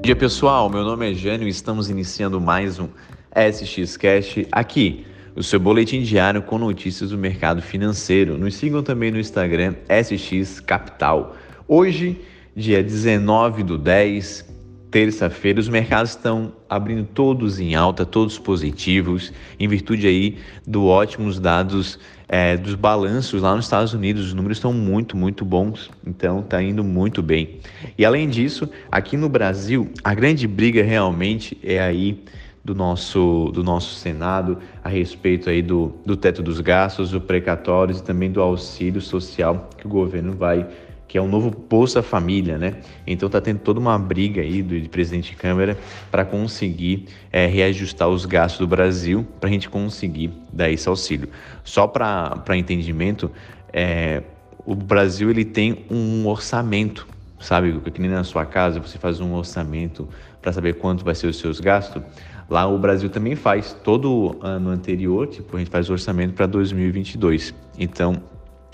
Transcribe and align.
Bom 0.00 0.06
dia 0.06 0.16
pessoal, 0.16 0.70
meu 0.70 0.82
nome 0.82 1.10
é 1.10 1.14
Jânio 1.14 1.46
e 1.46 1.50
estamos 1.50 1.90
iniciando 1.90 2.40
mais 2.40 2.78
um 2.78 2.88
SX 3.36 3.98
Cash 3.98 4.46
aqui, 4.50 5.04
o 5.36 5.42
seu 5.42 5.60
boletim 5.60 6.00
diário 6.00 6.40
com 6.40 6.56
notícias 6.56 7.10
do 7.10 7.18
mercado 7.18 7.60
financeiro. 7.60 8.38
Nos 8.38 8.54
sigam 8.54 8.82
também 8.82 9.10
no 9.10 9.20
Instagram 9.20 9.74
SX 9.90 10.58
Capital. 10.58 11.36
Hoje, 11.68 12.18
dia 12.56 12.82
19 12.82 13.62
do 13.62 13.76
10, 13.76 14.46
terça-feira, 14.90 15.60
os 15.60 15.68
mercados 15.68 16.10
estão 16.10 16.52
abrindo 16.68 17.04
todos 17.04 17.60
em 17.60 17.74
alta, 17.74 18.04
todos 18.04 18.38
positivos, 18.38 19.32
em 19.58 19.68
virtude 19.68 20.06
aí 20.06 20.38
do 20.66 20.86
ótimos 20.86 21.38
dados 21.38 21.98
é, 22.28 22.56
dos 22.56 22.74
balanços 22.74 23.42
lá 23.42 23.54
nos 23.54 23.66
Estados 23.66 23.94
Unidos. 23.94 24.26
Os 24.26 24.34
números 24.34 24.58
estão 24.58 24.72
muito, 24.72 25.16
muito 25.16 25.44
bons, 25.44 25.90
então 26.06 26.40
está 26.40 26.62
indo 26.62 26.82
muito 26.82 27.22
bem. 27.22 27.60
E 27.96 28.04
além 28.04 28.28
disso, 28.28 28.68
aqui 28.90 29.16
no 29.16 29.28
Brasil, 29.28 29.90
a 30.02 30.14
grande 30.14 30.46
briga 30.46 30.82
realmente 30.82 31.56
é 31.62 31.80
aí 31.80 32.22
do 32.64 32.74
nosso, 32.74 33.50
do 33.54 33.64
nosso 33.64 33.94
Senado 33.94 34.58
a 34.84 34.88
respeito 34.88 35.48
aí 35.48 35.62
do, 35.62 35.94
do 36.04 36.16
teto 36.16 36.42
dos 36.42 36.60
gastos, 36.60 37.10
do 37.10 37.20
precatórios 37.20 38.00
e 38.00 38.04
também 38.04 38.30
do 38.30 38.40
auxílio 38.40 39.00
social 39.00 39.70
que 39.78 39.86
o 39.86 39.90
governo 39.90 40.34
vai 40.34 40.66
que 41.10 41.18
é 41.18 41.20
um 41.20 41.26
novo 41.26 41.50
Bolsa 41.50 42.04
Família, 42.04 42.56
né? 42.56 42.76
Então 43.04 43.28
tá 43.28 43.40
tendo 43.40 43.58
toda 43.58 43.80
uma 43.80 43.98
briga 43.98 44.42
aí 44.42 44.62
do 44.62 44.88
presidente 44.88 45.32
de 45.32 45.36
Câmara 45.36 45.76
para 46.08 46.24
conseguir 46.24 47.06
é, 47.32 47.46
reajustar 47.46 48.08
os 48.08 48.24
gastos 48.24 48.60
do 48.60 48.66
Brasil 48.68 49.26
para 49.40 49.50
a 49.50 49.52
gente 49.52 49.68
conseguir 49.68 50.30
dar 50.52 50.70
esse 50.70 50.88
auxílio. 50.88 51.28
Só 51.64 51.88
para 51.88 52.56
entendimento, 52.56 53.28
é, 53.72 54.22
o 54.64 54.72
Brasil 54.72 55.28
ele 55.30 55.44
tem 55.44 55.84
um 55.90 56.28
orçamento, 56.28 57.08
sabe? 57.40 57.76
Que 57.90 58.00
nem 58.00 58.08
na 58.08 58.22
sua 58.22 58.46
casa 58.46 58.78
você 58.78 58.96
faz 58.96 59.18
um 59.18 59.34
orçamento 59.34 60.08
para 60.40 60.52
saber 60.52 60.74
quanto 60.74 61.04
vai 61.04 61.16
ser 61.16 61.26
os 61.26 61.40
seus 61.40 61.58
gastos. 61.58 62.00
Lá 62.48 62.68
o 62.68 62.78
Brasil 62.78 63.10
também 63.10 63.34
faz 63.34 63.76
todo 63.82 64.38
ano 64.40 64.70
anterior, 64.70 65.26
tipo 65.26 65.56
a 65.56 65.58
gente 65.58 65.72
faz 65.72 65.90
o 65.90 65.92
orçamento 65.92 66.34
para 66.34 66.46
2022. 66.46 67.52
Então 67.76 68.22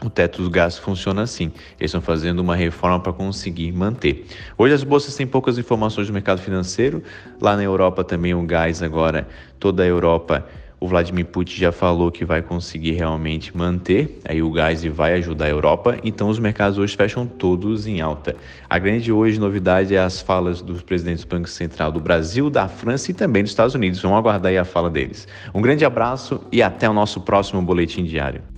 o 0.04 0.10
teto 0.10 0.42
dos 0.42 0.48
gastos 0.48 0.82
funciona 0.84 1.22
assim. 1.22 1.52
Eles 1.78 1.90
estão 1.90 2.00
fazendo 2.00 2.40
uma 2.40 2.54
reforma 2.54 3.00
para 3.00 3.12
conseguir 3.12 3.72
manter. 3.72 4.26
Hoje 4.58 4.74
as 4.74 4.84
bolsas 4.84 5.14
têm 5.14 5.26
poucas 5.26 5.58
informações 5.58 6.06
do 6.06 6.12
mercado 6.12 6.40
financeiro. 6.40 7.02
Lá 7.40 7.56
na 7.56 7.62
Europa 7.62 8.04
também 8.04 8.34
o 8.34 8.42
gás 8.42 8.82
agora, 8.82 9.26
toda 9.58 9.82
a 9.82 9.86
Europa, 9.86 10.46
o 10.78 10.86
Vladimir 10.86 11.24
Putin 11.24 11.56
já 11.56 11.72
falou 11.72 12.12
que 12.12 12.24
vai 12.24 12.42
conseguir 12.42 12.92
realmente 12.92 13.56
manter 13.56 14.20
aí 14.28 14.42
o 14.42 14.50
gás 14.50 14.84
vai 14.84 15.14
ajudar 15.14 15.46
a 15.46 15.48
Europa. 15.48 15.96
Então 16.04 16.28
os 16.28 16.38
mercados 16.38 16.76
hoje 16.78 16.94
fecham 16.94 17.26
todos 17.26 17.86
em 17.86 18.02
alta. 18.02 18.36
A 18.68 18.78
grande 18.78 19.10
hoje 19.10 19.40
novidade 19.40 19.94
é 19.94 19.98
as 19.98 20.20
falas 20.20 20.60
dos 20.60 20.82
presidentes 20.82 21.24
do 21.24 21.28
Banco 21.28 21.48
Central 21.48 21.90
do 21.90 22.00
Brasil, 22.00 22.50
da 22.50 22.68
França 22.68 23.10
e 23.10 23.14
também 23.14 23.42
dos 23.42 23.52
Estados 23.52 23.74
Unidos. 23.74 24.02
Vamos 24.02 24.18
aguardar 24.18 24.50
aí 24.50 24.58
a 24.58 24.64
fala 24.64 24.90
deles. 24.90 25.26
Um 25.54 25.62
grande 25.62 25.84
abraço 25.84 26.42
e 26.52 26.62
até 26.62 26.88
o 26.88 26.92
nosso 26.92 27.22
próximo 27.22 27.62
boletim 27.62 28.04
diário. 28.04 28.55